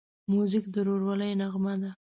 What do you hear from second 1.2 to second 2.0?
نغمه ده.